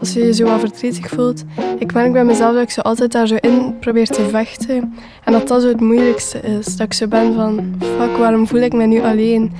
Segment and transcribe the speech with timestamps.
[0.00, 1.44] als je je zo wat verdrietig voelt.
[1.78, 4.94] Ik merk bij mezelf dat ik zo altijd daar zo in probeer te vechten.
[5.24, 6.76] En dat dat zo het moeilijkste is.
[6.76, 9.52] Dat ik zo ben van, fuck, waarom voel ik me nu alleen?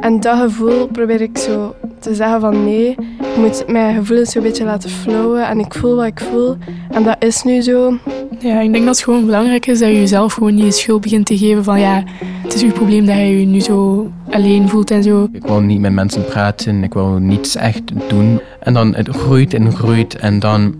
[0.00, 2.90] En dat gevoel probeer ik zo te zeggen van nee,
[3.20, 6.56] ik moet mijn gevoelens zo een beetje laten flowen en ik voel wat ik voel.
[6.90, 7.98] En dat is nu zo.
[8.42, 11.26] Ja, ik denk dat het gewoon belangrijk is dat je jezelf gewoon niet schuld begint
[11.26, 12.02] te geven van ja,
[12.42, 15.28] het is uw probleem dat je je nu zo alleen voelt en zo.
[15.32, 18.40] Ik wil niet met mensen praten, ik wil niets echt doen.
[18.60, 20.74] En dan het groeit en groeit en dan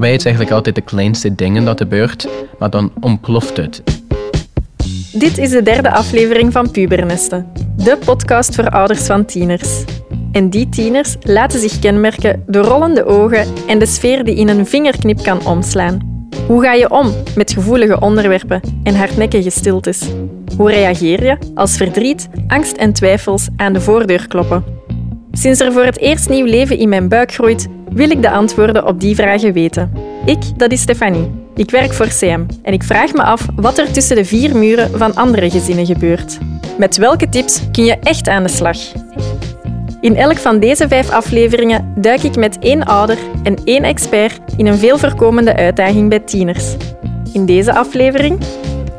[0.00, 2.28] bij het eigenlijk altijd de kleinste dingen dat gebeurt,
[2.58, 3.82] maar dan ontploft het.
[5.12, 9.84] Dit is de derde aflevering van Pubernesten, de podcast voor ouders van tieners.
[10.32, 14.66] En die tieners laten zich kenmerken door rollende ogen en de sfeer die in een
[14.66, 16.15] vingerknip kan omslaan.
[16.46, 20.02] Hoe ga je om met gevoelige onderwerpen en hardnekkige stiltes?
[20.56, 24.64] Hoe reageer je als verdriet, angst en twijfels aan de voordeur kloppen?
[25.32, 28.86] Sinds er voor het eerst nieuw leven in mijn buik groeit, wil ik de antwoorden
[28.86, 29.92] op die vragen weten.
[30.24, 31.30] Ik, dat is Stefanie.
[31.54, 34.98] Ik werk voor CM en ik vraag me af wat er tussen de vier muren
[34.98, 36.38] van andere gezinnen gebeurt.
[36.78, 38.76] Met welke tips kun je echt aan de slag?
[40.06, 44.66] In elk van deze vijf afleveringen duik ik met één ouder en één expert in
[44.66, 46.76] een veel voorkomende uitdaging bij tieners.
[47.32, 48.40] In deze aflevering: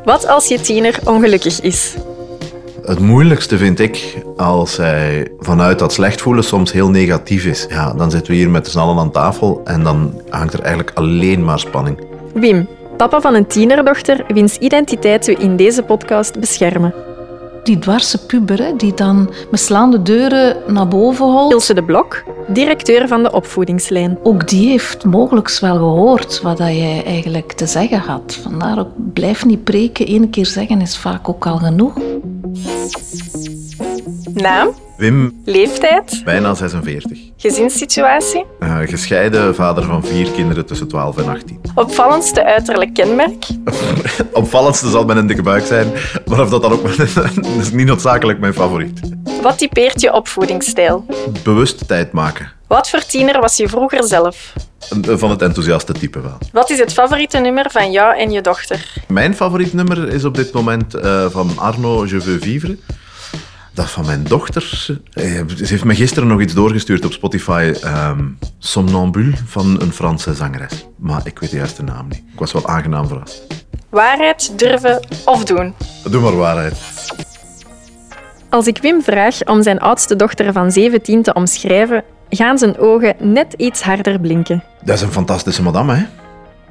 [0.03, 1.95] wat als je tiener ongelukkig is?
[2.81, 7.65] Het moeilijkste vind ik als hij vanuit dat slecht voelen soms heel negatief is.
[7.69, 10.97] Ja, dan zitten we hier met z'n allen aan tafel en dan hangt er eigenlijk
[10.97, 11.99] alleen maar spanning.
[12.33, 17.06] Wim, papa van een tienerdochter, wiens identiteit we in deze podcast beschermen.
[17.67, 21.51] Die dwarse puber hè, die dan met slaande deuren naar boven holt.
[21.51, 24.17] Ilse de Blok, directeur van de opvoedingslijn.
[24.23, 28.39] Ook die heeft mogelijk wel gehoord wat jij eigenlijk te zeggen had.
[28.43, 30.11] Vandaar ook, blijf niet preken.
[30.11, 31.93] Eén keer zeggen is vaak ook al genoeg.
[34.33, 34.69] Naam?
[34.97, 36.21] Wim, Leeftijd?
[36.25, 37.19] bijna 46.
[37.37, 38.45] Gezinssituatie?
[38.59, 41.61] Eh, gescheiden vader van vier kinderen tussen 12 en 18.
[41.75, 43.45] Opvallendste uiterlijk kenmerk?
[44.31, 45.91] Opvallendste zal mijn dikke buik zijn,
[46.25, 48.99] maar of dat dan ook dat is niet noodzakelijk mijn favoriet.
[49.41, 51.05] Wat typeert je opvoedingsstijl?
[51.43, 52.51] Bewust tijd maken.
[52.67, 54.53] Wat voor tiener was je vroeger zelf?
[55.01, 56.37] Van het enthousiaste type wel.
[56.51, 58.93] Wat is het favoriete nummer van jou en je dochter?
[59.07, 62.77] Mijn favoriet nummer is op dit moment eh, van Arno Je veux vivre.
[63.77, 64.85] Dat van mijn dochter.
[65.13, 65.23] Eh,
[65.55, 67.73] Ze heeft me gisteren nog iets doorgestuurd op Spotify.
[67.83, 68.23] ehm
[68.59, 70.87] Somnambule van een Franse zangeres.
[70.95, 72.23] Maar ik weet de juiste naam niet.
[72.33, 73.47] Ik was wel aangenaam verrast.
[73.89, 75.73] Waarheid, durven of doen?
[76.09, 76.75] Doe maar waarheid.
[78.49, 83.15] Als ik Wim vraag om zijn oudste dochter van 17 te omschrijven, gaan zijn ogen
[83.19, 84.63] net iets harder blinken.
[84.83, 86.05] Dat is een fantastische madame, hè?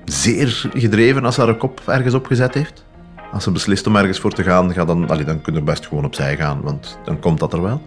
[0.04, 2.84] Zeer gedreven als ze haar kop ergens opgezet heeft.
[3.32, 5.86] Als ze beslist om ergens voor te gaan, ga dan, allee, dan kun je best
[5.86, 7.82] gewoon opzij gaan, want dan komt dat er wel.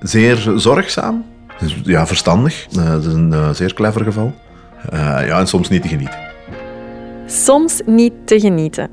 [0.00, 1.24] Zeer zorgzaam.
[1.58, 2.66] Dus, ja, verstandig.
[2.70, 4.32] Eh, dat is een eh, zeer clever geval.
[4.90, 6.18] Eh, ja, en soms niet te genieten.
[7.26, 8.90] Soms niet te genieten.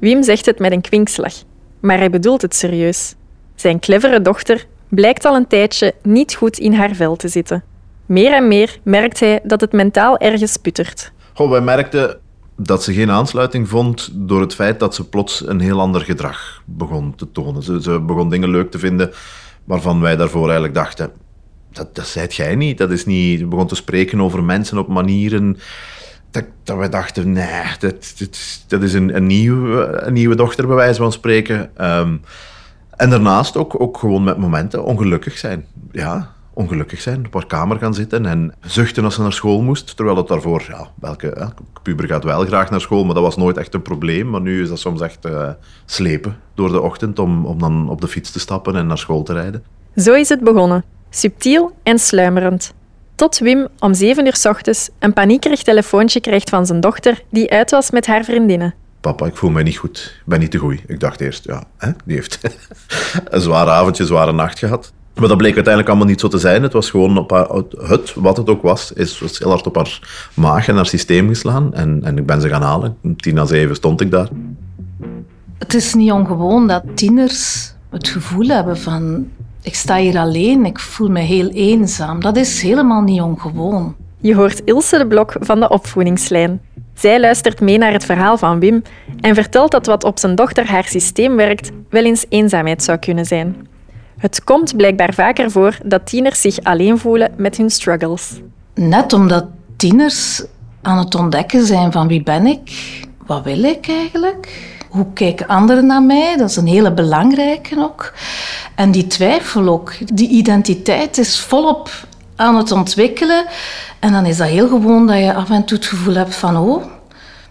[0.00, 1.32] Wim zegt het met een kwinkslag,
[1.80, 3.14] maar hij bedoelt het serieus.
[3.54, 7.64] Zijn clevere dochter blijkt al een tijdje niet goed in haar vel te zitten.
[8.06, 11.12] Meer en meer merkt hij dat het mentaal ergens puttert.
[11.34, 12.18] Goh, wij merkten
[12.56, 16.62] dat ze geen aansluiting vond door het feit dat ze plots een heel ander gedrag
[16.64, 17.62] begon te tonen.
[17.62, 19.12] Ze, ze begon dingen leuk te vinden
[19.64, 21.12] waarvan wij daarvoor eigenlijk dachten...
[21.72, 22.78] Dat, dat zijt jij niet.
[22.78, 23.38] Dat is niet...
[23.38, 25.56] Ze begon te spreken over mensen op manieren...
[26.30, 28.14] Dat, dat wij dachten, nee, dat,
[28.66, 31.76] dat, is een, een, nieuwe, een nieuwe dochter, bij wijze van spreken.
[31.76, 32.16] Ehm,
[32.96, 35.66] en daarnaast ook, ook gewoon met momenten ongelukkig zijn.
[35.92, 39.96] Ja, ongelukkig zijn, op haar kamer gaan zitten en zuchten als ze naar school moest.
[39.96, 41.46] Terwijl het daarvoor, ja, welke hè,
[41.82, 44.30] puber gaat wel graag naar school, maar dat was nooit echt een probleem.
[44.30, 45.48] Maar nu is dat soms echt eh,
[45.84, 49.22] slepen door de ochtend om, om dan op de fiets te stappen en naar school
[49.22, 49.64] te rijden.
[49.96, 52.74] Zo is het begonnen, subtiel en sluimerend.
[53.14, 57.50] Tot Wim om zeven uur s ochtends een paniekerig telefoontje krijgt van zijn dochter die
[57.50, 58.74] uit was met haar vriendinnen.
[59.00, 60.14] Papa, ik voel mij niet goed.
[60.16, 60.80] Ik ben niet te goed.
[60.86, 62.40] Ik dacht eerst, ja, hè, die heeft
[63.24, 64.92] een zwaar avondje, een zware nacht gehad.
[65.14, 66.62] Maar dat bleek uiteindelijk allemaal niet zo te zijn.
[66.62, 67.48] Het was gewoon op haar,
[67.88, 70.00] het, wat het ook was, is was heel hard op haar
[70.34, 71.74] maag en haar systeem geslaan.
[71.74, 72.96] En, en ik ben ze gaan halen.
[73.02, 74.28] Om tien na zeven stond ik daar.
[75.58, 79.28] Het is niet ongewoon dat tieners het gevoel hebben van
[79.62, 82.20] ik sta hier alleen, ik voel me heel eenzaam.
[82.20, 83.94] Dat is helemaal niet ongewoon.
[84.20, 86.60] Je hoort Ilse de Blok van de opvoedingslijn.
[86.94, 88.82] Zij luistert mee naar het verhaal van Wim
[89.20, 93.24] en vertelt dat wat op zijn dochter haar systeem werkt wel eens eenzaamheid zou kunnen
[93.24, 93.66] zijn.
[94.24, 98.40] Het komt blijkbaar vaker voor dat tieners zich alleen voelen met hun struggles.
[98.74, 99.44] Net omdat
[99.76, 100.44] tieners
[100.82, 102.70] aan het ontdekken zijn van wie ben ik,
[103.26, 108.12] wat wil ik eigenlijk, hoe kijken anderen naar mij, dat is een hele belangrijke ook.
[108.74, 111.90] En die twijfel ook, die identiteit is volop
[112.36, 113.46] aan het ontwikkelen.
[113.98, 116.56] En dan is dat heel gewoon dat je af en toe het gevoel hebt van...
[116.56, 116.84] Oh,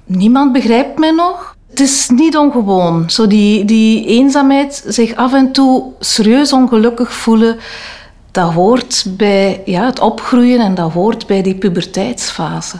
[0.05, 1.52] niemand begrijpt mij nog.
[1.73, 3.09] Het is niet ongewoon.
[3.09, 7.57] Zo die, die eenzaamheid, zich af en toe serieus ongelukkig voelen...
[8.31, 12.77] Dat hoort bij ja, het opgroeien en dat hoort bij die puberteitsfase.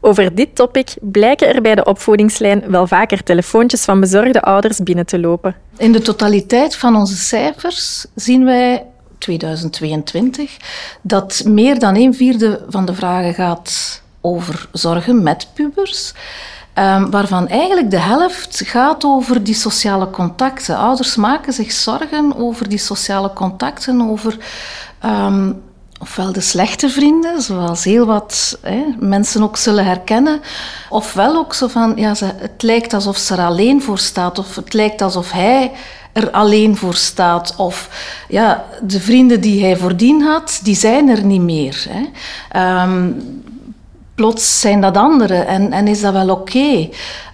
[0.00, 5.06] Over dit topic blijken er bij de opvoedingslijn wel vaker telefoontjes van bezorgde ouders binnen
[5.06, 5.54] te lopen.
[5.76, 8.84] In de totaliteit van onze cijfers zien wij
[9.18, 10.56] 2022
[11.02, 16.12] dat meer dan een vierde van de vragen gaat over zorgen met pubers.
[16.74, 20.76] Um, waarvan eigenlijk de helft gaat over die sociale contacten.
[20.76, 24.36] Ouders maken zich zorgen over die sociale contacten, over
[25.04, 25.62] um,
[26.00, 30.40] ofwel de slechte vrienden, zoals heel wat hè, mensen ook zullen herkennen,
[30.88, 34.56] ofwel ook zo van, ja, ze, het lijkt alsof ze er alleen voor staat, of
[34.56, 35.72] het lijkt alsof hij
[36.12, 37.88] er alleen voor staat, of
[38.28, 41.86] ja, de vrienden die hij voordien had, die zijn er niet meer.
[41.88, 42.82] Hè.
[42.82, 43.42] Um,
[44.20, 46.88] plots zijn dat anderen en, en is dat wel oké?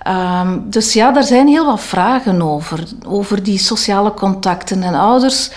[0.08, 5.50] Um, dus ja, daar zijn heel wat vragen over, over die sociale contacten en ouders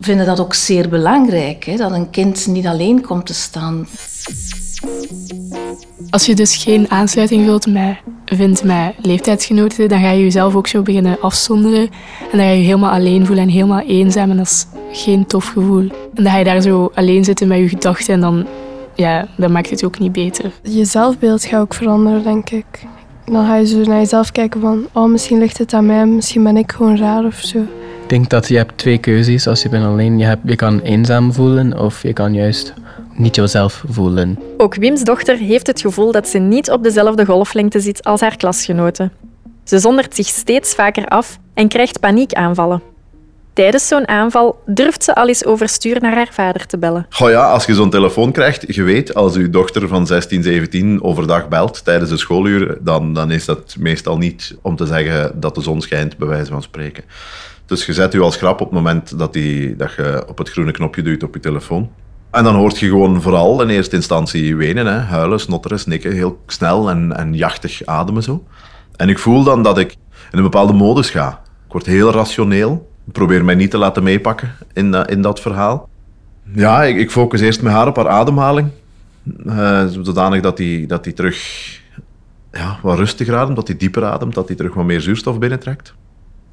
[0.00, 3.86] vinden dat ook zeer belangrijk, hè, dat een kind niet alleen komt te staan.
[6.10, 10.66] Als je dus geen aansluiting wilt met, vindt met leeftijdsgenoten, dan ga je jezelf ook
[10.66, 11.90] zo beginnen afzonderen.
[12.30, 14.30] En dan ga je je helemaal alleen voelen en helemaal eenzaam.
[14.30, 15.88] En dat is geen tof gevoel.
[16.14, 18.46] En dan ga je daar zo alleen zitten met je gedachten en dan,
[18.98, 20.50] ja, dat maakt het ook niet beter.
[20.62, 22.64] Je zelfbeeld gaat ook veranderen, denk ik.
[23.24, 26.42] Dan ga je zo naar jezelf kijken van, oh, misschien ligt het aan mij, misschien
[26.42, 27.58] ben ik gewoon raar of zo.
[28.02, 30.18] Ik denk dat je hebt twee keuzes als je bent alleen.
[30.18, 32.74] Je, hebt, je kan eenzaam voelen of je kan juist
[33.14, 34.38] niet jezelf voelen.
[34.56, 38.36] Ook Wim's dochter heeft het gevoel dat ze niet op dezelfde golflengte zit als haar
[38.36, 39.12] klasgenoten.
[39.64, 42.82] Ze zondert zich steeds vaker af en krijgt paniekaanvallen.
[43.58, 47.06] Tijdens zo'n aanval durft ze al eens overstuur naar haar vader te bellen.
[47.20, 51.02] Oh ja, als je zo'n telefoon krijgt, je weet, als uw dochter van 16, 17
[51.02, 55.54] overdag belt tijdens de schooluur, dan, dan is dat meestal niet om te zeggen dat
[55.54, 57.04] de zon schijnt, bij wijze van spreken.
[57.66, 60.50] Dus je zet je als grap op het moment dat, die, dat je op het
[60.50, 61.90] groene knopje duwt op je telefoon.
[62.30, 66.38] En dan hoort je gewoon vooral in eerste instantie wenen, hè, huilen, snotteren, snikken, heel
[66.46, 68.44] snel en, en jachtig ademen zo.
[68.96, 69.92] En ik voel dan dat ik
[70.30, 71.42] in een bepaalde modus ga.
[71.66, 72.86] Ik word heel rationeel.
[73.12, 75.88] Probeer mij niet te laten meepakken in, in dat verhaal.
[76.52, 78.68] Ja, ik, ik, focus eerst met haar op haar ademhaling.
[79.46, 81.36] Uh, zodanig dat hij dat die terug
[82.52, 85.94] ja, wat rustiger ademt, dat hij dieper ademt, dat hij terug wat meer zuurstof binnentrekt.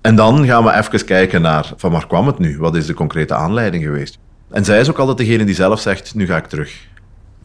[0.02, 2.58] En dan gaan we even kijken naar van waar kwam het nu?
[2.58, 4.20] Wat is de concrete aanleiding geweest?
[4.50, 6.88] En zij is ook altijd degene die zelf zegt, nu ga ik terug.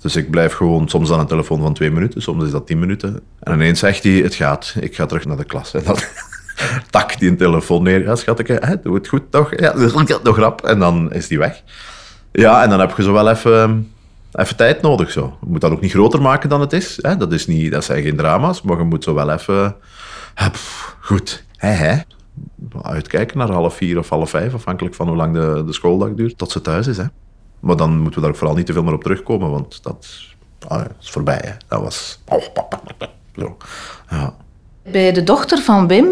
[0.01, 2.79] Dus ik blijf gewoon soms aan een telefoon van twee minuten, soms is dat tien
[2.79, 3.21] minuten.
[3.41, 5.75] En ineens zegt hij, het gaat, ik ga terug naar de klas.
[5.75, 5.97] En dan
[6.91, 8.03] tak die telefoon neer.
[8.03, 9.61] Ja, schat, ik, hè, doe het goed toch?
[9.61, 9.75] Ja,
[10.23, 10.65] nog rap.
[10.65, 11.63] En dan is die weg.
[12.33, 13.93] Ja, en dan heb je zo wel even,
[14.33, 15.11] even tijd nodig.
[15.11, 15.37] Zo.
[15.41, 16.99] Je moet dat ook niet groter maken dan het is.
[17.03, 17.17] Hè?
[17.17, 19.77] Dat, is niet, dat zijn geen drama's, maar je moet zo wel even...
[21.01, 21.99] goed, hè, hè
[22.83, 26.39] uitkijken naar half vier of half vijf, afhankelijk van hoe lang de, de schooldag duurt,
[26.39, 26.97] tot ze thuis is.
[26.97, 27.05] Hè.
[27.61, 30.09] Maar dan moeten we daar vooral niet te veel meer op terugkomen, want dat,
[30.69, 31.41] ah, is voorbij.
[31.45, 31.53] Hè.
[31.69, 32.23] Dat was...
[33.37, 33.57] Zo.
[34.11, 34.35] Ja.
[34.93, 36.09] Bij de dochter van Wim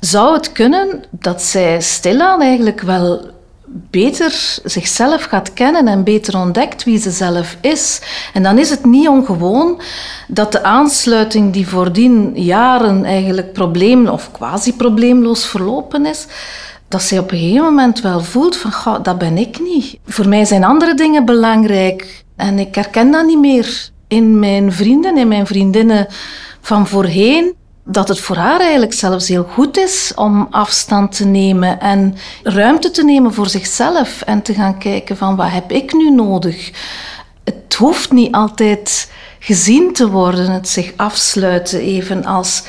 [0.00, 3.32] zou het kunnen dat zij stilaan eigenlijk wel
[3.90, 8.00] beter zichzelf gaat kennen en beter ontdekt wie ze zelf is.
[8.32, 9.80] En dan is het niet ongewoon
[10.28, 16.26] dat de aansluiting die voordien jaren eigenlijk probleem of quasi-probleemloos verlopen is,
[16.88, 19.98] dat zij op een gegeven moment wel voelt van, goh, dat ben ik niet.
[20.06, 25.16] Voor mij zijn andere dingen belangrijk en ik herken dat niet meer in mijn vrienden,
[25.16, 26.06] in mijn vriendinnen
[26.60, 31.80] van voorheen dat het voor haar eigenlijk zelfs heel goed is om afstand te nemen
[31.80, 36.10] en ruimte te nemen voor zichzelf en te gaan kijken van wat heb ik nu
[36.10, 36.70] nodig.
[37.44, 42.62] Het hoeft niet altijd gezien te worden, het zich afsluiten even als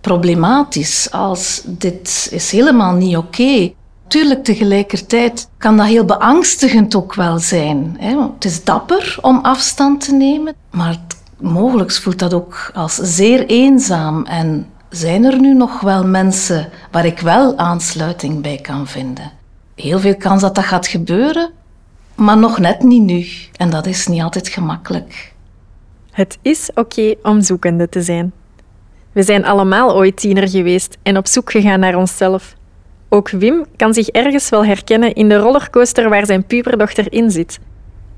[0.00, 3.72] problematisch, als dit is helemaal niet oké.
[4.08, 7.96] Tuurlijk, tegelijkertijd kan dat heel beangstigend ook wel zijn.
[7.98, 8.16] Hè?
[8.34, 10.96] Het is dapper om afstand te nemen, maar
[11.40, 14.24] mogelijk voelt dat ook als zeer eenzaam.
[14.24, 19.32] En zijn er nu nog wel mensen waar ik wel aansluiting bij kan vinden?
[19.74, 21.50] Heel veel kans dat dat gaat gebeuren,
[22.14, 23.26] maar nog net niet nu.
[23.56, 25.32] En dat is niet altijd gemakkelijk.
[26.10, 28.32] Het is oké om zoekende te zijn.
[29.12, 32.54] We zijn allemaal ooit tiener geweest en op zoek gegaan naar onszelf.
[33.08, 37.58] Ook Wim kan zich ergens wel herkennen in de rollercoaster waar zijn puberdochter in zit.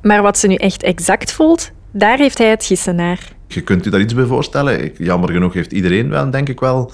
[0.03, 3.33] Maar wat ze nu echt exact voelt, daar heeft hij het gissen naar.
[3.47, 4.93] Je kunt u daar iets bij voorstellen.
[4.99, 6.93] Jammer genoeg heeft iedereen wel, denk ik wel,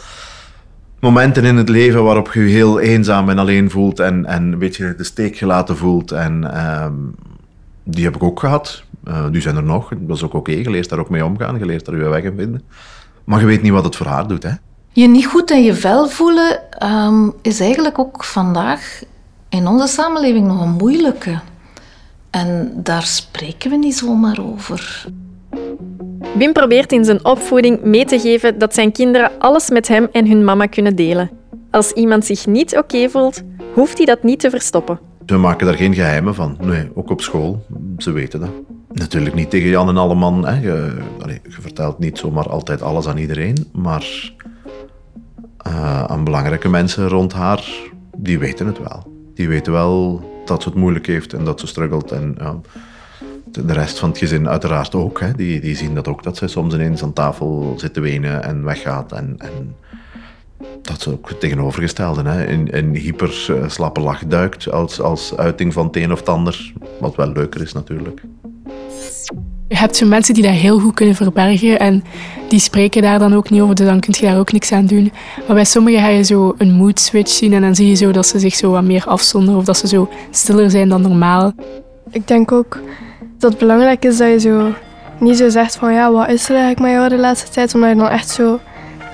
[1.00, 4.58] momenten in het leven waarop je je heel eenzaam en alleen voelt en, en een
[4.58, 6.12] beetje de steek gelaten voelt.
[6.12, 7.14] En, um,
[7.84, 8.82] Die heb ik ook gehad.
[9.08, 9.92] Uh, die zijn er nog.
[9.98, 10.52] Dat is ook oké.
[10.52, 11.58] Je leert daar ook mee omgaan.
[11.58, 12.62] Je leert daar je weg in vinden.
[13.24, 14.42] Maar je weet niet wat het voor haar doet.
[14.42, 14.50] Hè?
[14.92, 19.02] Je niet goed in je vel voelen ehm, is eigenlijk ook vandaag
[19.48, 21.40] in onze samenleving nog een moeilijke.
[22.32, 25.04] En daar spreken we niet zomaar over.
[26.38, 30.28] Wim probeert in zijn opvoeding mee te geven dat zijn kinderen alles met hem en
[30.28, 31.30] hun mama kunnen delen.
[31.70, 33.42] Als iemand zich niet oké voelt,
[33.74, 34.98] hoeft hij dat niet te verstoppen.
[35.26, 36.56] We maken daar geen geheimen van.
[36.60, 37.66] Nee, ook op school.
[37.98, 38.50] Ze weten dat.
[38.92, 40.46] Natuurlijk niet tegen Jan en alle man.
[40.46, 40.60] Hè.
[40.60, 40.96] Je,
[41.26, 43.70] je vertelt niet zomaar altijd alles aan iedereen.
[43.72, 44.32] Maar
[45.66, 47.68] uh, aan belangrijke mensen rond haar,
[48.16, 49.12] die weten het wel.
[49.34, 52.12] Die weten wel dat ze het moeilijk heeft en dat ze struggelt.
[52.12, 52.36] En
[53.44, 55.20] de rest van het gezin uiteraard ook.
[55.20, 55.32] Hè.
[55.32, 58.64] Die, die zien dat ook, dat ze soms ineens aan tafel zit te wenen en
[58.64, 59.12] weggaat.
[59.12, 59.76] En, en
[60.82, 62.46] dat ze ook het tegenovergestelde hè.
[62.46, 66.28] in, in hyper uh, slappe lach duikt als, als uiting van het een of het
[66.28, 66.72] ander.
[67.00, 68.22] Wat wel leuker is natuurlijk.
[69.72, 72.04] Je hebt zo mensen die dat heel goed kunnen verbergen en
[72.48, 74.86] die spreken daar dan ook niet over, dus dan kun je daar ook niks aan
[74.86, 75.12] doen.
[75.46, 78.10] Maar bij sommigen ga je zo een mood switch zien en dan zie je zo
[78.10, 81.52] dat ze zich zo wat meer afzonderen of dat ze zo stiller zijn dan normaal.
[82.10, 82.80] Ik denk ook
[83.38, 84.72] dat het belangrijk is dat je zo
[85.18, 87.90] niet zo zegt van ja, wat is er eigenlijk met jou de laatste tijd, omdat
[87.90, 88.60] je dan echt zo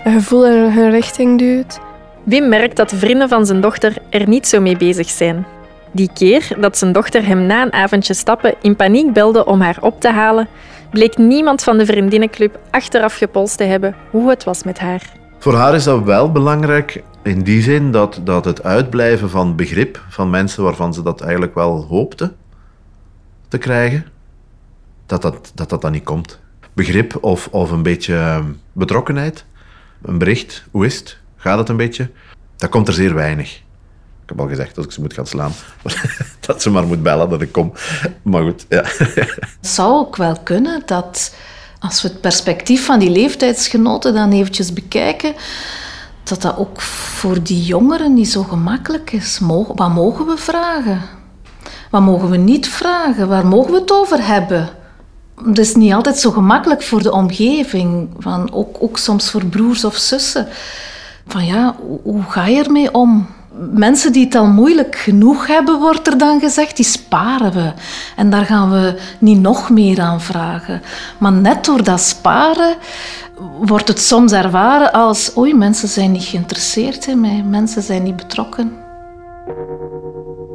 [0.04, 1.78] een gevoel in hun richting duwt.
[2.24, 5.46] Wim merkt dat de vrienden van zijn dochter er niet zo mee bezig zijn.
[5.92, 9.78] Die keer dat zijn dochter hem na een avondje stappen in paniek belde om haar
[9.80, 10.48] op te halen,
[10.90, 15.02] bleek niemand van de vriendinnenclub achteraf gepolst te hebben hoe het was met haar.
[15.38, 20.04] Voor haar is dat wel belangrijk in die zin dat, dat het uitblijven van begrip
[20.08, 22.32] van mensen waarvan ze dat eigenlijk wel hoopte
[23.48, 24.06] te krijgen,
[25.06, 26.40] dat dat, dat, dat dan niet komt.
[26.72, 28.42] Begrip of, of een beetje
[28.72, 29.44] betrokkenheid,
[30.02, 32.10] een bericht, hoe is het, gaat het een beetje,
[32.56, 33.62] dat komt er zeer weinig.
[34.28, 35.52] Ik heb al gezegd dat ik ze moet gaan slaan.
[36.46, 37.72] dat ze maar moet bellen dat ik kom.
[38.22, 38.82] Maar goed, ja.
[38.84, 41.34] Het zou ook wel kunnen dat
[41.78, 45.34] als we het perspectief van die leeftijdsgenoten dan eventjes bekijken,
[46.22, 49.38] dat dat ook voor die jongeren niet zo gemakkelijk is.
[49.74, 51.00] Wat mogen we vragen?
[51.90, 53.28] Wat mogen we niet vragen?
[53.28, 54.68] Waar mogen we het over hebben?
[55.44, 59.84] Het is niet altijd zo gemakkelijk voor de omgeving, van ook, ook soms voor broers
[59.84, 60.48] of zussen.
[61.26, 63.36] Van ja, hoe ga je ermee om?
[63.70, 67.72] Mensen die het al moeilijk genoeg hebben, wordt er dan gezegd, die sparen we.
[68.16, 70.82] En daar gaan we niet nog meer aan vragen.
[71.18, 72.76] Maar net door dat sparen
[73.60, 78.16] wordt het soms ervaren als oei, mensen zijn niet geïnteresseerd in mij, mensen zijn niet
[78.16, 78.72] betrokken.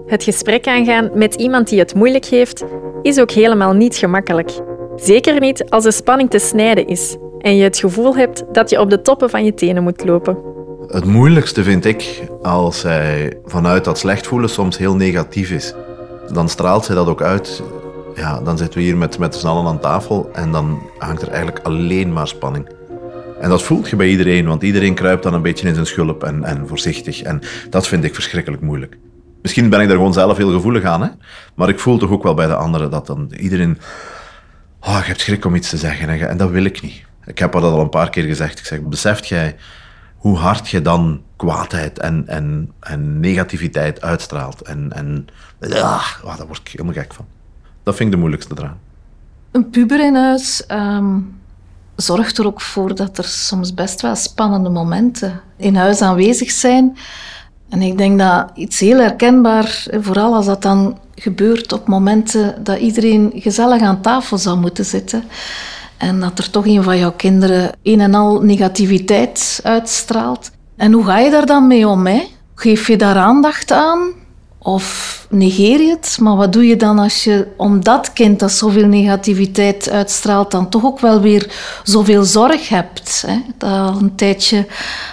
[0.05, 2.63] Het gesprek aangaan met iemand die het moeilijk heeft,
[3.01, 4.51] is ook helemaal niet gemakkelijk.
[4.95, 8.79] Zeker niet als de spanning te snijden is en je het gevoel hebt dat je
[8.79, 10.52] op de toppen van je tenen moet lopen.
[10.87, 15.73] Het moeilijkste vind ik als zij vanuit dat slecht voelen soms heel negatief is.
[16.33, 17.63] Dan straalt zij dat ook uit.
[18.15, 21.27] Ja, dan zitten we hier met, met z'n allen aan tafel en dan hangt er
[21.27, 22.69] eigenlijk alleen maar spanning.
[23.39, 26.23] En dat voelt je bij iedereen, want iedereen kruipt dan een beetje in zijn schulp
[26.23, 27.21] en, en voorzichtig.
[27.21, 28.97] En dat vind ik verschrikkelijk moeilijk.
[29.41, 31.09] Misschien ben ik daar gewoon zelf heel gevoelig aan, hè?
[31.55, 33.77] maar ik voel toch ook wel bij de anderen dat dan iedereen...
[34.79, 37.03] Oh, je hebt schrik om iets te zeggen en, dat wil ik niet.
[37.25, 38.59] Ik heb dat al een paar keer gezegd.
[38.59, 39.55] Ik zeg, beseft jij
[40.23, 44.61] hoe hard je dan kwaadheid en, en, en negativiteit uitstraalt.
[44.61, 45.27] En, en
[45.59, 47.25] ja, oh, daar word ik helemaal gek van.
[47.83, 48.79] Dat vind ik de moeilijkste eraan.
[49.51, 51.19] Een puber in huis ehm,
[51.95, 56.97] zorgt er ook voor dat er soms best wel spannende momenten in huis aanwezig zijn.
[57.69, 62.79] En ik denk dat iets heel herkenbaar, vooral als dat dan gebeurt op momenten dat
[62.79, 65.23] iedereen gezellig aan tafel zou moeten zitten
[66.03, 70.51] en dat er toch een van jouw kinderen een en al negativiteit uitstraalt.
[70.77, 72.07] En hoe ga je daar dan mee om?
[72.55, 74.11] Geef je daar aandacht aan?
[74.59, 76.17] Of negeer je het?
[76.21, 80.69] Maar wat doe je dan als je om dat kind dat zoveel negativiteit uitstraalt, dan
[80.69, 81.51] toch ook wel weer
[81.83, 83.23] zoveel zorg hebt?
[83.27, 83.41] Hè?
[83.57, 84.67] Dat al een tijdje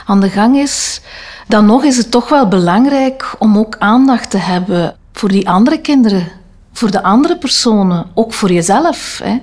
[0.06, 1.00] aan de gang is.
[1.49, 5.80] Dan nog is het toch wel belangrijk om ook aandacht te hebben voor die andere
[5.80, 6.28] kinderen,
[6.73, 9.20] voor de andere personen, ook voor jezelf.
[9.25, 9.38] Hè?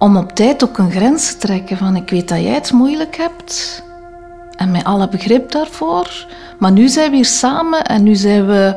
[0.00, 3.16] Om op tijd ook een grens te trekken van ik weet dat jij het moeilijk
[3.16, 3.82] hebt
[4.56, 6.26] en met alle begrip daarvoor.
[6.58, 8.74] Maar nu zijn we hier samen en nu zijn we,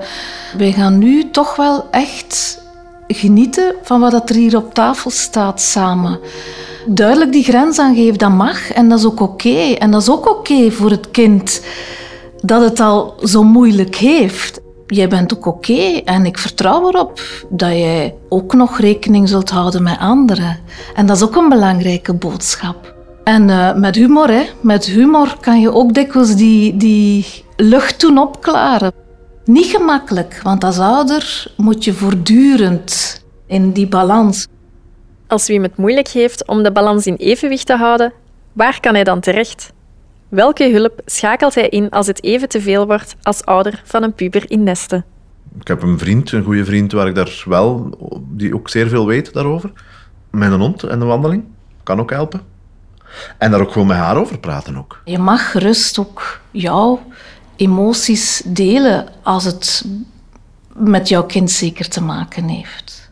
[0.58, 2.62] wij gaan nu toch wel echt
[3.08, 6.20] genieten van wat er hier op tafel staat samen.
[6.86, 9.74] Duidelijk die grens aangeven, dat mag en dat is ook oké.
[9.74, 11.62] En dat is ook oké voor het kind
[12.42, 14.62] dat het al zo moeilijk heeft
[14.96, 19.84] jij bent ook oké en ik vertrouw erop dat jij ook nog rekening zult houden
[19.84, 20.60] met anderen.
[20.96, 22.96] En dat is ook een belangrijke boodschap.
[23.24, 24.44] En uh, met humor, hè.
[24.62, 28.92] Met humor kan je ook dikwijls die, die lucht doen opklaren.
[29.46, 34.48] Niet gemakkelijk, want als ouder moet je voortdurend in die balans.
[35.28, 38.14] Als Wim het moeilijk heeft om de balans in evenwicht te houden,
[38.54, 39.72] waar kan hij dan terecht?
[40.34, 44.14] Welke hulp schakelt hij in als het even te veel wordt als ouder van een
[44.14, 45.06] puber in nesten?
[45.60, 47.98] Ik heb een vriend, een goede vriend, waar ik daar wel,
[48.30, 49.72] die ook zeer veel weet daarover.
[50.30, 51.44] Met een hond en een wandeling.
[51.84, 52.42] Kan ook helpen.
[53.38, 55.02] En daar ook gewoon met haar over praten ook.
[55.06, 57.02] Je mag gerust ook jouw
[57.56, 59.86] emoties delen als het
[60.76, 63.12] met jouw kind zeker te maken heeft.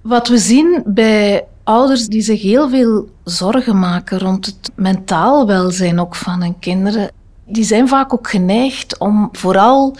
[0.00, 6.00] Wat we zien bij ouders die zich heel veel zorgen maken rond het mentaal welzijn
[6.00, 7.10] ook van hun kinderen,
[7.46, 9.96] die zijn vaak ook geneigd om vooral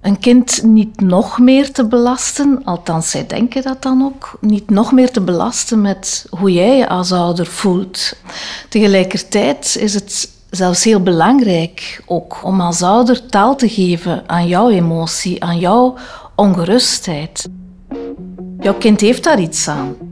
[0.00, 4.92] een kind niet nog meer te belasten, althans zij denken dat dan ook, niet nog
[4.92, 8.16] meer te belasten met hoe jij je als ouder voelt.
[8.68, 14.70] Tegelijkertijd is het zelfs heel belangrijk ook om als ouder taal te geven aan jouw
[14.70, 15.94] emotie, aan jouw
[16.36, 17.48] ongerustheid.
[18.58, 20.11] Jouw kind heeft daar iets aan.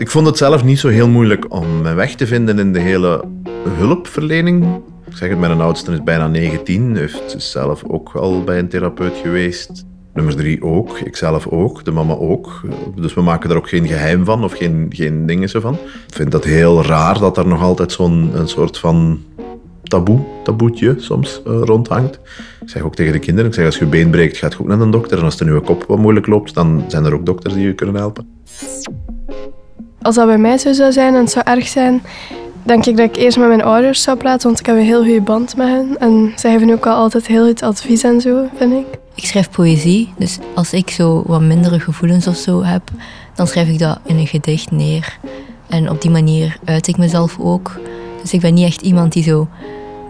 [0.00, 2.78] Ik vond het zelf niet zo heel moeilijk om mijn weg te vinden in de
[2.78, 3.24] hele
[3.68, 4.64] hulpverlening.
[5.06, 9.16] Ik zeg het, mijn oudste is bijna 19, heeft zelf ook al bij een therapeut
[9.22, 9.84] geweest.
[10.14, 12.60] Nummer drie ook, ikzelf ook, de mama ook.
[12.96, 15.74] Dus we maken er ook geen geheim van of geen, geen dingen van.
[16.08, 19.20] Ik vind dat heel raar dat er nog altijd zo'n een soort van
[19.82, 22.20] taboe, taboetje soms uh, rondhangt.
[22.60, 24.80] Ik zeg ook tegen de kinderen, ik zeg als je been breekt, gaat ook naar
[24.80, 25.18] een dokter.
[25.18, 27.74] En als de nieuwe kop wat moeilijk loopt, dan zijn er ook dokters die je
[27.74, 28.28] kunnen helpen.
[30.02, 32.02] Als dat bij mij zo zou zijn en het zou erg zijn,
[32.62, 35.02] denk ik dat ik eerst met mijn ouders zou praten, want ik heb een heel
[35.02, 35.98] goede band met hen.
[35.98, 38.98] En zij geven ook al altijd heel goed advies en zo, vind ik.
[39.14, 42.82] Ik schrijf poëzie, dus als ik zo wat mindere gevoelens of zo heb,
[43.34, 45.18] dan schrijf ik dat in een gedicht neer.
[45.68, 47.80] En op die manier uit ik mezelf ook.
[48.22, 49.48] Dus ik ben niet echt iemand die zo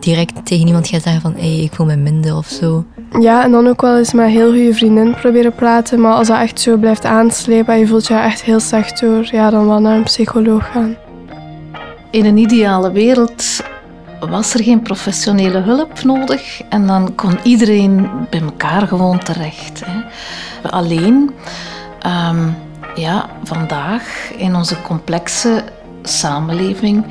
[0.01, 2.85] direct tegen iemand gaat zeggen van hey, ik voel me minder of zo.
[3.19, 6.01] Ja, en dan ook wel eens met heel goede vriendin proberen praten.
[6.01, 9.29] Maar als dat echt zo blijft aanslepen en je voelt je echt heel slecht door,
[9.31, 10.97] ja, dan wel naar een psycholoog gaan.
[12.11, 13.63] In een ideale wereld
[14.21, 19.83] was er geen professionele hulp nodig en dan kon iedereen bij elkaar gewoon terecht.
[19.85, 20.01] Hè.
[20.71, 21.31] Alleen,
[21.99, 22.49] ehm,
[22.95, 25.65] ja, vandaag in onze complexe
[26.03, 27.05] samenleving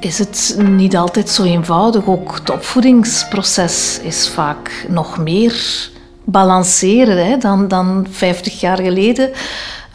[0.00, 2.06] is het niet altijd zo eenvoudig.
[2.06, 5.88] Ook het opvoedingsproces is vaak nog meer
[6.24, 9.30] balanceren hè, dan, dan 50 jaar geleden,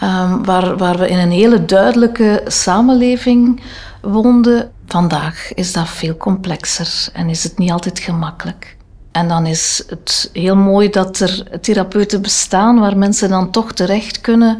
[0.03, 3.61] um, waar, waar we in een hele duidelijke samenleving
[4.01, 4.71] woonden.
[4.85, 8.77] Vandaag is dat veel complexer en is het niet altijd gemakkelijk.
[9.11, 14.21] En dan is het heel mooi dat er therapeuten bestaan waar mensen dan toch terecht
[14.21, 14.57] kunnen.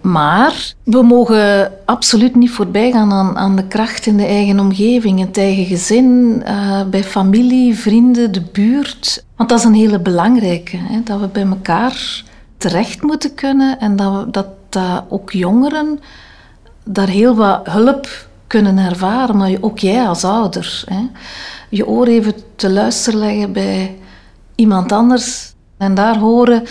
[0.00, 5.20] Maar we mogen absoluut niet voorbij gaan aan, aan de kracht in de eigen omgeving,
[5.20, 9.24] het eigen gezin, uh, bij familie, vrienden, de buurt.
[9.36, 12.22] Want dat is een hele belangrijke, hè, dat we bij elkaar
[12.56, 16.00] terecht moeten kunnen en dat, we, dat, dat ook jongeren
[16.84, 20.82] daar heel wat hulp kunnen ervaren, maar ook jij als ouder.
[20.86, 21.06] Hè.
[21.68, 23.98] Je oor even te luisteren leggen bij
[24.54, 26.62] iemand anders en daar horen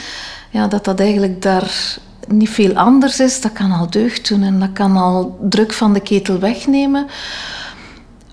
[0.50, 1.98] ja, dat dat eigenlijk daar
[2.32, 5.94] niet veel anders is, dat kan al deugd doen en dat kan al druk van
[5.94, 7.08] de ketel wegnemen.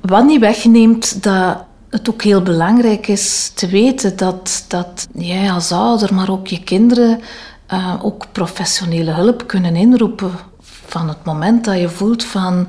[0.01, 5.73] Wat niet wegneemt dat het ook heel belangrijk is te weten dat, dat jij als
[5.73, 7.21] ouder, maar ook je kinderen,
[7.73, 10.31] uh, ook professionele hulp kunnen inroepen
[10.87, 12.69] van het moment dat je voelt van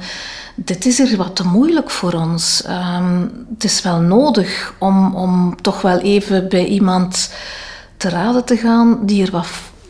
[0.55, 2.63] dit is hier wat te moeilijk voor ons.
[2.99, 7.33] Um, het is wel nodig om, om toch wel even bij iemand
[7.97, 9.47] te raden te gaan die er wat,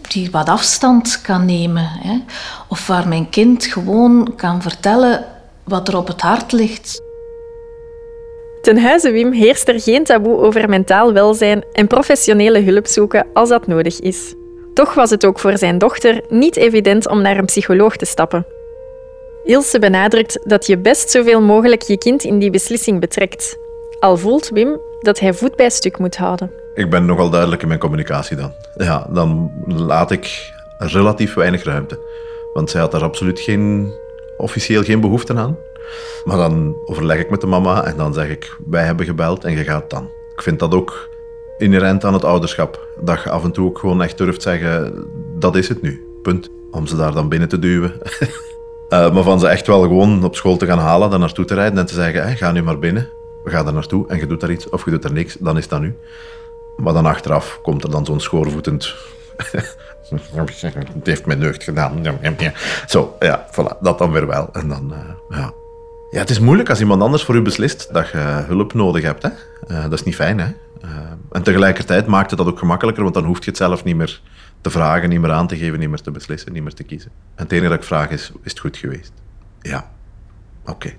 [0.08, 1.88] die wat afstand kan nemen.
[1.88, 2.18] Hè?
[2.68, 5.26] Of waar mijn kind gewoon kan vertellen
[5.64, 7.02] wat er op het hart ligt.
[8.62, 13.50] Ten huize Wim heerst er geen taboe over mentaal welzijn en professionele hulp zoeken als
[13.50, 14.34] dat nodig is.
[14.74, 18.46] Toch was het ook voor zijn dochter niet evident om naar een psycholoog te stappen.
[19.44, 23.58] Ilse benadrukt dat je best zoveel mogelijk je kind in die beslissing betrekt.
[24.00, 26.52] Al voelt Wim dat hij voet bij stuk moet houden.
[26.78, 28.54] Ik ben nogal duidelijk in mijn communicatie dan.
[28.76, 32.00] Ja, dan laat ik relatief weinig ruimte.
[32.54, 33.94] Want zij had daar absoluut geen,
[34.38, 35.58] officieel geen behoefte aan.
[36.26, 39.52] Maar dan overleg ik met de mama en dan zeg ik, wij hebben gebeld en
[39.52, 40.10] je gaat dan.
[40.36, 41.10] Ik vind dat ook
[41.58, 42.88] inherent aan het ouderschap.
[43.02, 45.06] Dat je af en toe ook gewoon echt durft zeggen,
[45.40, 46.50] dat is het nu, punt.
[46.72, 47.94] Om ze daar dan binnen te duwen.
[48.90, 51.54] Uh, maar van ze echt wel gewoon op school te gaan halen, daar naartoe te
[51.54, 53.10] rijden en te zeggen, ga nu maar binnen,
[53.44, 55.58] we gaan er naartoe en je doet daar iets of je doet er niks, dan
[55.58, 55.96] is dat nu.
[56.78, 58.96] Maar dan achteraf komt er dan zo'n schoorvoetend...
[60.94, 62.02] het heeft mijn deugd gedaan.
[62.88, 64.50] Zo, ja, voilà, dat dan weer wel.
[64.52, 65.54] En dan, uh, ja.
[66.10, 69.24] Ja, het is moeilijk als iemand anders voor u beslist dat je hulp nodig hebt.
[69.24, 69.30] Hè?
[69.68, 70.48] Uh, dat is niet fijn, hè?
[70.84, 70.92] Uh,
[71.32, 74.22] en tegelijkertijd maakt het dat ook gemakkelijker, want dan hoef je het zelf niet meer
[74.62, 77.12] te vragen, niet meer aan te geven, niet meer te beslissen, niet meer te kiezen.
[77.36, 79.12] En het enige dat ik vraag is, is het goed geweest?
[79.62, 79.90] Ja.
[80.66, 80.94] Oké.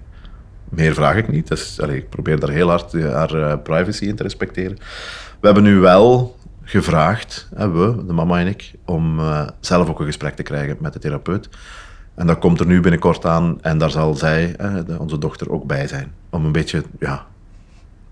[0.68, 1.48] Meer vraag ik niet.
[1.48, 4.78] Dus, allez, ik probeer daar heel hard haar privacy in te respecteren.
[5.40, 10.06] We hebben nu wel gevraagd, we, de mama en ik, om uh, zelf ook een
[10.06, 11.48] gesprek te krijgen met de therapeut.
[12.14, 14.56] En dat komt er nu binnenkort aan en daar zal zij,
[14.98, 16.12] onze dochter, ook bij zijn.
[16.30, 17.26] Om een beetje ja,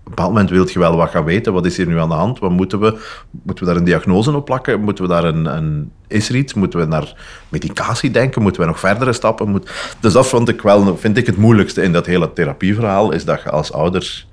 [0.07, 1.53] een bepaald moment wil je wel wat gaan weten.
[1.53, 2.39] Wat is hier nu aan de hand?
[2.39, 2.99] Wat moeten we?
[3.31, 4.81] Moeten we daar een diagnose op plakken?
[4.81, 6.53] Moeten we daar een, een is er iets?
[6.53, 7.15] Moeten we naar
[7.49, 8.41] medicatie denken?
[8.41, 9.49] Moeten we nog verdere stappen?
[9.49, 9.95] Moet...
[9.99, 13.41] Dus dat vond ik wel, vind ik het moeilijkste in dat hele therapieverhaal, is dat
[13.41, 14.25] je als ouder...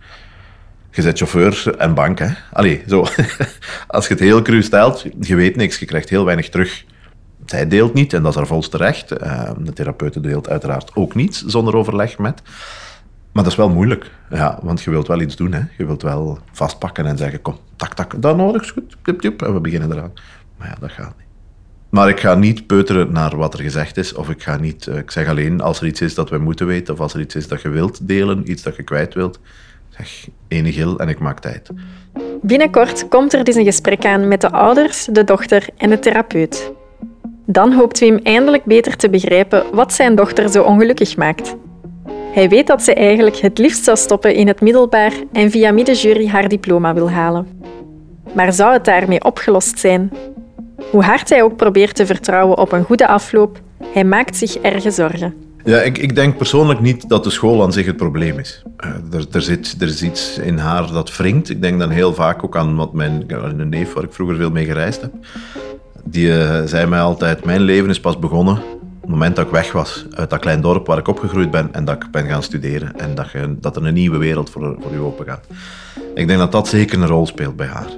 [0.94, 2.28] Je bent chauffeur en bank, hè.
[2.52, 3.06] Allee, zo.
[3.86, 6.84] Als je het heel cru stelt, je weet niks, je krijgt heel weinig terug.
[7.46, 9.12] Zij deelt niet, en dat is haar volste recht.
[9.12, 12.42] Eh, de therapeut deelt uiteraard ook niet, zonder overleg met.
[13.32, 15.52] Maar dat is wel moeilijk, ja, want je wilt wel iets doen.
[15.52, 15.60] Hè.
[15.78, 19.42] Je wilt wel vastpakken en zeggen, kom, tak, tak, dat nodig is goed, tip, tip,
[19.42, 20.12] en we beginnen eraan.
[20.58, 21.26] Maar ja, dat gaat niet.
[21.88, 24.96] Maar ik ga niet peuteren naar wat er gezegd is, of ik ga niet, eh,
[24.96, 27.34] ik zeg alleen, als er iets is dat we moeten weten, of als er iets
[27.34, 29.40] is dat je wilt delen, iets dat je kwijt wilt,
[29.96, 31.70] zeg enig gil en ik maak tijd.
[32.42, 36.72] Binnenkort komt er dus een gesprek aan met de ouders, de dochter en de therapeut.
[37.46, 41.56] Dan hoopt Wim eindelijk beter te begrijpen wat zijn dochter zo ongelukkig maakt.
[42.32, 46.28] Hij weet dat ze eigenlijk het liefst zou stoppen in het middelbaar en via middenjury
[46.28, 47.60] haar diploma wil halen.
[48.34, 50.12] Maar zou het daarmee opgelost zijn?
[50.90, 53.60] Hoe hard hij ook probeert te vertrouwen op een goede afloop,
[53.92, 55.34] hij maakt zich erge zorgen.
[55.64, 58.62] Ja, ik, ik denk persoonlijk niet dat de school aan zich het probleem is.
[58.84, 61.50] Uh, er, er, zit, er is iets in haar dat wringt.
[61.50, 64.50] Ik denk dan heel vaak ook aan wat mijn een neef, waar ik vroeger veel
[64.50, 65.12] mee gereisd heb.
[66.04, 68.62] Die uh, zei mij altijd, mijn leven is pas begonnen
[69.04, 71.84] het moment dat ik weg was uit dat klein dorp waar ik opgegroeid ben en
[71.84, 74.92] dat ik ben gaan studeren en dat, je, dat er een nieuwe wereld voor, voor
[74.92, 75.46] je open gaat.
[76.14, 77.88] Ik denk dat dat zeker een rol speelt bij haar.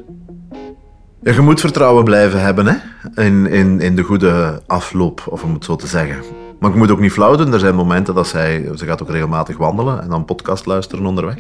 [1.22, 2.76] Je moet vertrouwen blijven hebben hè?
[3.22, 6.16] In, in, in de goede afloop, of om het zo te zeggen.
[6.60, 7.38] Maar ik moet ook niet flauw.
[7.38, 8.70] Er zijn momenten dat zij...
[8.74, 11.36] Ze gaat ook regelmatig wandelen en dan podcast luisteren onderweg.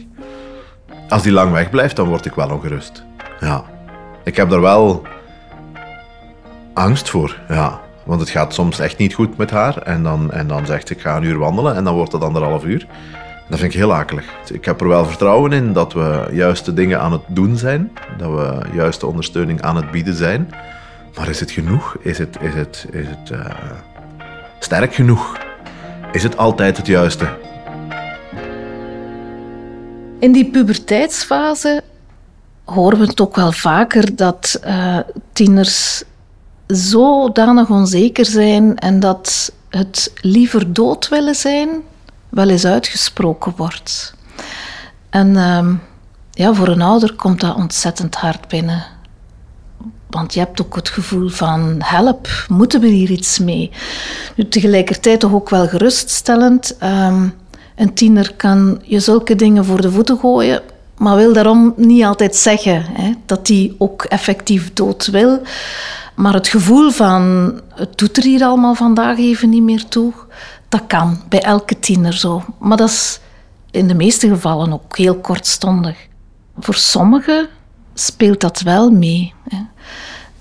[1.08, 3.04] Als die lang weg blijft, dan word ik wel ongerust.
[3.40, 3.64] Ja.
[4.24, 5.02] Ik heb daar wel
[6.74, 7.80] angst voor, ja.
[8.04, 9.78] Want het gaat soms echt niet goed met haar.
[9.82, 11.74] En dan, en dan zegt ze, ik ga een uur wandelen.
[11.74, 12.86] En dan wordt het anderhalf uur.
[13.48, 14.24] Dat vind ik heel akelig.
[14.52, 17.92] Ik heb er wel vertrouwen in dat we juiste dingen aan het doen zijn.
[18.18, 20.50] Dat we juiste ondersteuning aan het bieden zijn.
[21.16, 21.96] Maar is het genoeg?
[22.00, 23.38] Is het, is het, is het uh,
[24.66, 25.38] sterk genoeg?
[26.12, 27.28] Is het altijd het juiste?
[30.18, 31.82] In die puberteitsfase
[32.64, 34.98] horen we het ook wel vaker dat uh,
[35.32, 36.02] tieners
[36.66, 41.68] zodanig onzeker zijn en dat het liever dood willen zijn
[42.28, 44.14] wel eens uitgesproken wordt.
[45.10, 45.68] En uh,
[46.30, 48.95] ja, voor een ouder komt dat ontzettend hard binnen.
[50.16, 53.70] Want je hebt ook het gevoel van help, moeten we hier iets mee?
[54.34, 56.76] Nu, tegelijkertijd toch ook wel geruststellend.
[56.82, 57.34] Um,
[57.76, 60.62] een tiener kan je zulke dingen voor de voeten gooien,
[60.96, 65.42] maar wil daarom niet altijd zeggen hè, dat hij ook effectief dood wil.
[66.14, 70.12] Maar het gevoel van het doet er hier allemaal vandaag even niet meer toe,
[70.68, 72.44] dat kan bij elke tiener zo.
[72.58, 73.20] Maar dat is
[73.70, 75.96] in de meeste gevallen ook heel kortstondig.
[76.58, 77.48] Voor sommigen
[77.94, 79.34] speelt dat wel mee.
[79.48, 79.58] Hè.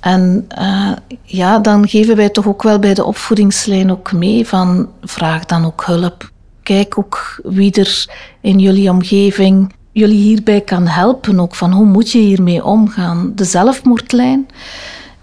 [0.06, 0.92] En uh,
[1.24, 5.66] ja, dan geven wij toch ook wel bij de opvoedingslijn ook mee van vraag dan
[5.66, 6.32] ook hulp.
[6.64, 8.06] Kijk ook wie er
[8.42, 11.40] in jullie omgeving jullie hierbij kan helpen.
[11.40, 13.32] Ook van hoe moet je hiermee omgaan.
[13.36, 14.48] De zelfmoordlijn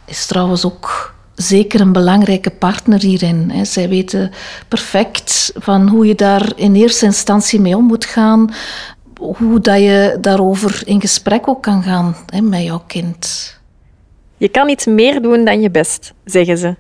[0.05, 3.67] is trouwens ook zeker een belangrijke partner hierin.
[3.67, 4.31] Zij weten
[4.69, 8.55] perfect van hoe je daar in eerste instantie mee om moet gaan,
[9.21, 13.61] hoe dat je daarover in gesprek ook kan gaan met jouw kind.
[14.43, 16.75] Je kan iets meer doen dan je best, zeggen ze.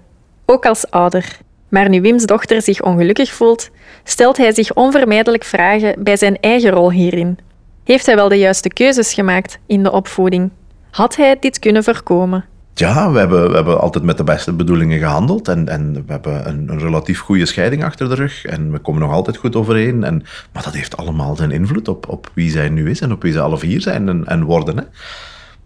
[0.46, 1.38] Ook als ouder.
[1.68, 3.70] Maar nu Wim's dochter zich ongelukkig voelt,
[4.05, 7.38] stelt hij zich onvermijdelijk vragen bij zijn eigen rol hierin.
[7.85, 10.51] Heeft hij wel de juiste keuzes gemaakt in de opvoeding?
[10.90, 12.44] Had hij dit kunnen voorkomen?
[12.75, 15.48] Ja, we hebben, we hebben altijd met de beste bedoelingen gehandeld.
[15.48, 18.44] En, en we hebben een, een, relatief goede scheiding achter de rug.
[18.44, 20.05] En we komen nog altijd goed overeen.
[20.05, 23.22] En, maar dat heeft allemaal zijn invloed op, op wie zij nu is en op
[23.22, 24.77] wie ze alle vier zijn en, en worden.
[24.77, 24.85] Hè.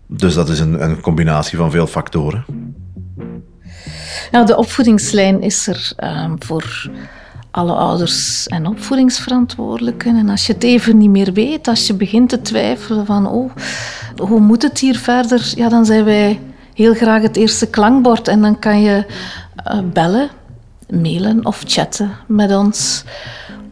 [0.07, 2.45] Dus dat is een, een combinatie van veel factoren.
[4.31, 5.93] Ja, de opvoedingslijn is er
[6.25, 6.91] um, voor
[7.51, 10.17] alle ouders en opvoedingsverantwoordelijken.
[10.17, 13.51] En als je het even niet meer weet, als je begint te twijfelen van oh,
[14.17, 16.41] hoe moet het hier verder, ja, dan zijn wij
[16.75, 18.29] heel graag het eerste klankbord.
[18.29, 19.07] En dan kan je
[19.67, 20.29] uh, bellen,
[20.89, 23.05] mailen of chatten met ons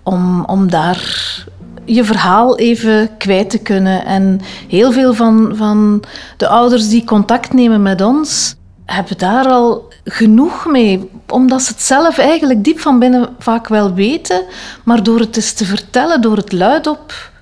[0.03, 1.45] om, om daar
[1.85, 4.05] je verhaal even kwijt te kunnen.
[4.05, 6.03] En heel veel van, van
[6.37, 11.11] de ouders die contact nemen met ons, hebben daar al genoeg mee.
[11.29, 14.43] Omdat ze het zelf eigenlijk diep van binnen vaak wel weten,
[14.85, 17.33] maar door het eens te vertellen, door het luidop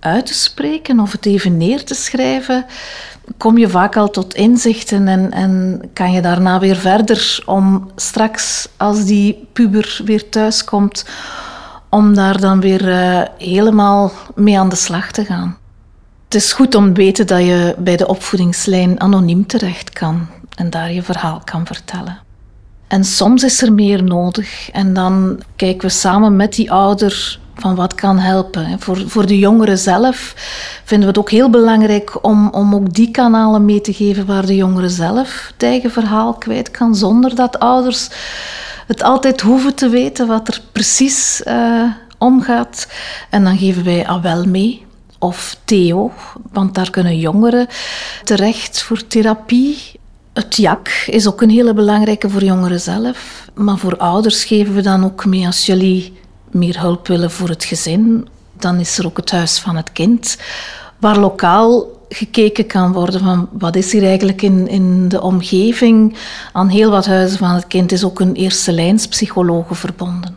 [0.00, 2.66] uit te spreken of het even neer te schrijven,
[3.38, 8.68] kom je vaak al tot inzichten en, en kan je daarna weer verder om straks,
[8.76, 11.04] als die puber weer thuis komt,
[11.94, 15.56] om daar dan weer uh, helemaal mee aan de slag te gaan.
[16.24, 20.26] Het is goed om te weten dat je bij de opvoedingslijn anoniem terecht kan
[20.56, 22.18] en daar je verhaal kan vertellen.
[22.88, 27.74] En soms is er meer nodig en dan kijken we samen met die ouder van
[27.74, 28.80] wat kan helpen.
[28.80, 30.34] Voor, voor de jongeren zelf
[30.84, 34.46] vinden we het ook heel belangrijk om, om ook die kanalen mee te geven waar
[34.46, 38.08] de jongeren zelf het eigen verhaal kwijt kan, zonder dat ouders
[38.92, 42.86] het altijd hoeven te weten wat er precies uh, omgaat.
[43.30, 44.84] En dan geven wij AWEL mee
[45.18, 46.12] of Theo,
[46.52, 47.66] want daar kunnen jongeren
[48.24, 50.00] terecht voor therapie.
[50.32, 53.48] Het JAK is ook een hele belangrijke voor jongeren zelf.
[53.54, 56.12] Maar voor ouders geven we dan ook mee als jullie
[56.50, 58.28] meer hulp willen voor het gezin.
[58.58, 60.36] Dan is er ook het Huis van het Kind,
[61.02, 66.16] waar lokaal gekeken kan worden van wat is hier eigenlijk in, in de omgeving.
[66.52, 70.36] Aan heel wat Huizen van het Kind is ook een eerste lijnspsychologe verbonden.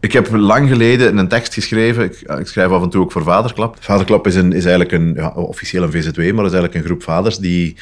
[0.00, 2.04] Ik heb lang geleden een tekst geschreven.
[2.04, 3.76] Ik, ik, schrijf af en toe ook voor Vaderklap.
[3.80, 7.02] Vaderklap is, een, is eigenlijk een, ja, officieel een VZW, maar is eigenlijk een groep
[7.02, 7.76] vaders die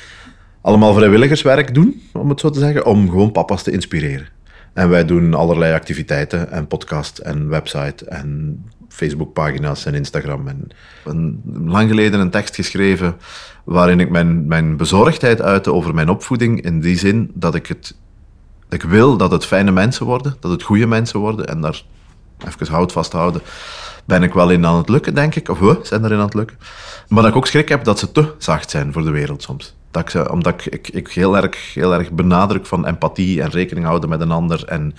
[0.60, 4.26] allemaal vrijwilligerswerk doen, om het zo te zeggen, om gewoon papa's te inspireren.
[4.74, 8.58] En wij doen allerlei activiteiten en podcast en website en
[9.02, 10.48] Facebookpagina's en Instagram.
[10.48, 10.68] En
[11.04, 13.16] een, lang geleden een tekst geschreven
[13.64, 16.62] waarin ik mijn, mijn bezorgdheid uitte over mijn opvoeding.
[16.62, 17.94] In die zin dat ik het
[18.72, 21.46] ik wil dat het fijne mensen worden, dat het goede mensen worden.
[21.46, 21.82] En daar
[22.46, 23.42] even hout vasthouden,
[24.04, 25.48] ben ik wel in aan het lukken, denk ik.
[25.48, 26.58] Of we zijn erin aan het lukken.
[27.08, 29.74] Maar dat ik ook schrik heb dat ze te zacht zijn voor de wereld soms.
[29.90, 33.50] Dat ik ze, omdat ik, ik, ik heel, erg, heel erg benadruk van empathie en
[33.50, 34.64] rekening houden met een ander.
[34.64, 34.94] En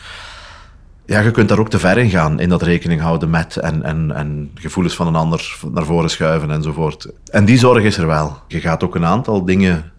[1.05, 3.83] ja, je kunt daar ook te ver in gaan, in dat rekening houden met en,
[3.83, 7.11] en, en gevoelens van een ander naar voren schuiven enzovoort.
[7.31, 8.37] En die zorg is er wel.
[8.47, 9.91] Je gaat ook een aantal dingen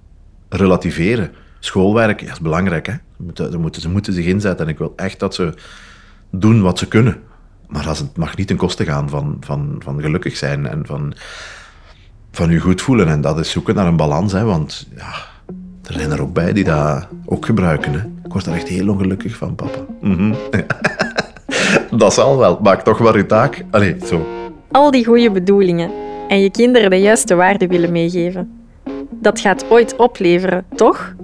[0.49, 1.33] relativeren.
[1.59, 2.87] Schoolwerk is belangrijk.
[2.87, 2.95] Hè?
[3.35, 5.55] Ze, moeten, ze moeten zich inzetten en ik wil echt dat ze
[6.31, 7.23] doen wat ze kunnen.
[7.69, 11.15] Maar het mag niet ten koste gaan van, van, van gelukkig zijn en van,
[12.33, 13.09] van je goed voelen.
[13.09, 15.15] En dat is zoeken naar een balans, hè, want ja,
[15.87, 17.93] er zijn er ook bij die dat ook gebruiken.
[17.93, 17.99] Hè.
[17.99, 19.79] Ik word er echt heel ongelukkig van, papa.
[20.01, 20.35] Mhm.
[21.99, 22.59] dat zal wel.
[22.63, 23.65] Maak toch maar je taak.
[23.71, 24.27] Allee, zo.
[24.71, 25.91] Al die goede bedoelingen
[26.29, 28.67] en je kinderen de juiste waarde willen meegeven.
[29.11, 31.15] Dat gaat ooit opleveren, toch?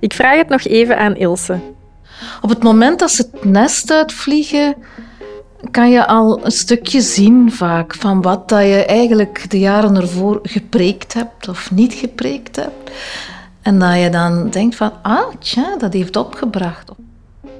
[0.00, 1.58] Ik vraag het nog even aan Ilse.
[2.40, 4.74] Op het moment dat ze het nest uitvliegen,
[5.70, 10.38] kan je al een stukje zien vaak van wat dat je eigenlijk de jaren ervoor
[10.42, 12.90] gepreekt hebt of niet gepreekt hebt.
[13.62, 16.90] En dat je dan denkt van, ah, tja, dat heeft opgebracht.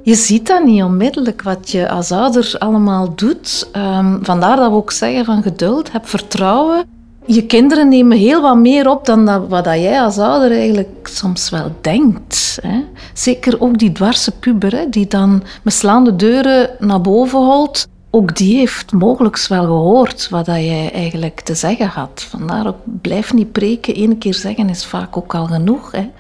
[0.03, 3.69] Je ziet dat niet onmiddellijk, wat je als ouder allemaal doet.
[3.77, 6.85] Um, vandaar dat we ook zeggen van geduld, heb vertrouwen
[7.33, 11.09] je kinderen nemen heel wat meer op dan dat, wat dat jij als ouder eigenlijk
[11.09, 12.59] soms wel denkt.
[12.63, 12.85] Hè.
[13.15, 17.89] Zeker ook die dwarse puber, die dan met slaande deuren naar boven holt.
[18.13, 22.27] Ook die heeft mogelijk wel gehoord wat jij eigenlijk te zeggen had.
[22.31, 23.99] Vandaar ook, blijf niet preken.
[23.99, 25.93] Eén keer zeggen is vaak ook al genoeg.
[25.93, 26.11] Hè.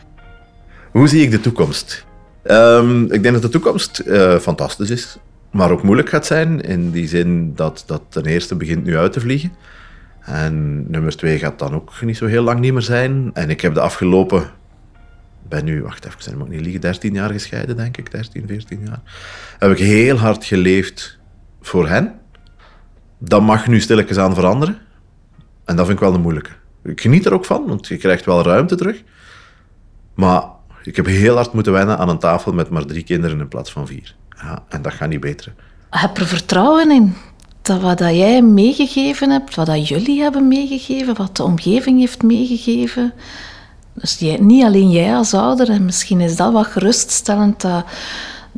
[0.90, 2.04] Hoe zie ik de toekomst?
[2.44, 5.18] Um, ik denk dat de toekomst uh, fantastisch is,
[5.50, 6.60] maar ook moeilijk gaat zijn.
[6.60, 9.52] In die zin dat dat ten eerste begint nu uit te vliegen.
[10.20, 13.30] En nummer twee gaat dan ook niet zo heel lang niet meer zijn.
[13.34, 14.50] En ik heb de afgelopen,
[15.48, 18.80] ben nu, wacht even, ik moet niet liegen, 13 jaar gescheiden, denk ik, 13, 14
[18.84, 19.00] jaar.
[19.58, 21.18] Heb ik heel hard geleefd
[21.60, 22.20] voor hen.
[23.18, 24.78] Dat mag nu stilletjes aan veranderen.
[25.64, 26.50] En dat vind ik wel de moeilijke.
[26.82, 29.02] Ik geniet er ook van, want je krijgt wel ruimte terug.
[30.14, 30.42] Maar
[30.82, 33.72] ik heb heel hard moeten wennen aan een tafel met maar drie kinderen in plaats
[33.72, 34.14] van vier.
[34.28, 35.54] Ja, en dat gaat niet beter.
[35.90, 37.14] Heb er vertrouwen in
[37.62, 42.22] dat wat dat jij meegegeven hebt, wat dat jullie hebben meegegeven, wat de omgeving heeft
[42.22, 43.12] meegegeven.
[43.94, 47.84] Dus niet alleen jij als ouder, en misschien is dat wat geruststellend, dat,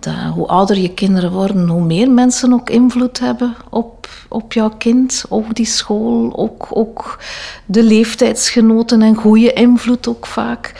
[0.02, 4.70] dat hoe ouder je kinderen worden, hoe meer mensen ook invloed hebben op, op jouw
[4.78, 7.18] kind, ook die school, ook, ook
[7.66, 10.74] de leeftijdsgenoten en goede invloed ook vaak.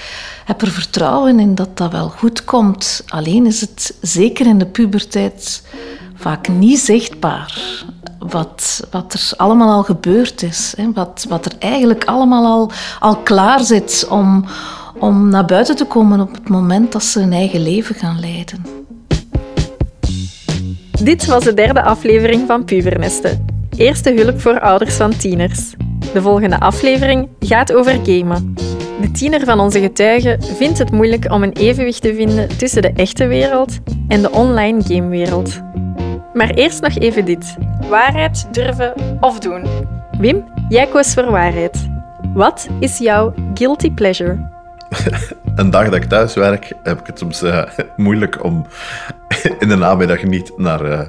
[0.45, 3.05] Heb er vertrouwen in dat dat wel goed komt.
[3.09, 5.63] Alleen is het zeker in de puberteit
[6.15, 7.85] vaak niet zichtbaar
[8.19, 10.75] wat, wat er allemaal al gebeurd is.
[10.77, 10.93] Hè?
[10.93, 14.45] Wat, wat er eigenlijk allemaal al, al klaar zit om,
[14.99, 18.82] om naar buiten te komen op het moment dat ze hun eigen leven gaan leiden.
[21.03, 23.47] Dit was de derde aflevering van Pubernesten.
[23.77, 25.75] Eerste hulp voor ouders van tieners.
[26.13, 28.55] De volgende aflevering gaat over gamen.
[29.01, 32.93] De tiener van onze getuigen vindt het moeilijk om een evenwicht te vinden tussen de
[32.93, 35.61] echte wereld en de online gamewereld.
[36.35, 37.57] Maar eerst nog even dit.
[37.89, 39.65] Waarheid durven of doen.
[40.19, 41.89] Wim, jij koos voor waarheid.
[42.35, 44.51] Wat is jouw guilty pleasure?
[45.57, 47.63] Een dag dat ik thuis werk, heb ik het soms eh,
[47.97, 48.67] moeilijk om
[49.59, 51.01] in de namiddag niet naar uh,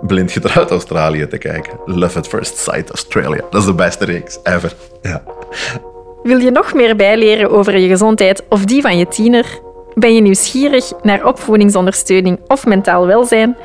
[0.00, 1.72] Blind Getrouwd Australië te kijken.
[1.84, 3.40] Love at First Sight Australia.
[3.50, 4.74] Dat is de beste reeks ever.
[5.02, 5.22] Ja.
[6.22, 9.60] Wil je nog meer bijleren over je gezondheid of die van je tiener?
[9.94, 13.56] Ben je nieuwsgierig naar opvoedingsondersteuning of mentaal welzijn?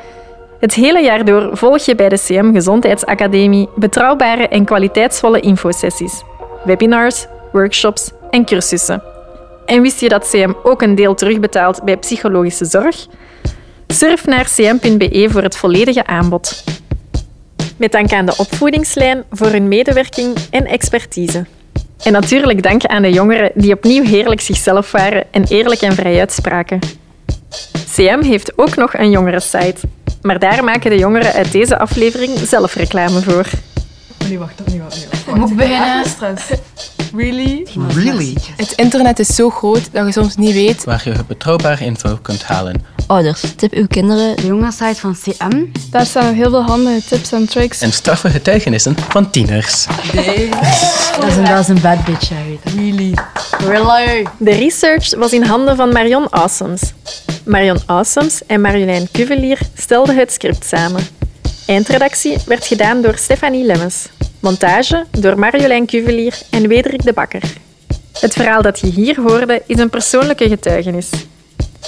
[0.60, 6.22] Het hele jaar door volg je bij de CM Gezondheidsacademie betrouwbare en kwaliteitsvolle infosessies,
[6.64, 9.17] webinars, workshops en cursussen.
[9.68, 13.06] En wist je dat CM ook een deel terugbetaalt bij psychologische zorg?
[13.86, 16.64] Surf naar cm.be voor het volledige aanbod.
[17.76, 21.46] Met dank aan de opvoedingslijn voor hun medewerking en expertise.
[22.02, 26.18] En natuurlijk dank aan de jongeren die opnieuw heerlijk zichzelf waren en eerlijk en vrij
[26.18, 26.78] uitspraken.
[27.94, 29.80] CM heeft ook nog een jongerensite,
[30.22, 33.46] maar daar maken de jongeren uit deze aflevering zelf reclame voor.
[34.18, 35.26] Nee, wacht, nee, wacht, nee, wacht.
[35.26, 36.04] Ik moet beginnen.
[37.14, 37.66] Really?
[37.94, 38.36] Really?
[38.56, 40.84] Het internet is zo groot dat je soms niet weet.
[40.84, 42.84] Waar je betrouwbare info kunt halen.
[43.06, 44.36] Ouders, tip uw kinderen.
[44.36, 45.64] De jongenssite van CM.
[45.90, 47.80] Daar staan heel veel handige tips en tricks.
[47.80, 49.86] En straffe getuigenissen van tieners.
[50.12, 50.48] Nee.
[51.20, 52.72] Dat is een, dat is een bad bitch, jij weet het.
[52.74, 53.14] Really?
[53.58, 54.26] Really?
[54.38, 56.92] De research was in handen van Marion Awesomes.
[57.44, 61.17] Marion Awesomes en Marjolein Cuvelier stelden het script samen.
[61.68, 64.08] Eindredactie werd gedaan door Stefanie Lemmens.
[64.40, 67.42] Montage door Marjolein Cuvelier en Wederik de Bakker.
[68.20, 71.10] Het verhaal dat je hier hoorde is een persoonlijke getuigenis.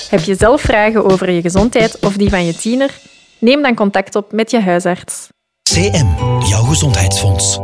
[0.08, 3.00] Heb je zelf vragen over je gezondheid of die van je tiener?
[3.38, 5.28] Neem dan contact op met je huisarts.
[5.62, 6.06] CM,
[6.48, 7.58] jouw gezondheidsfonds.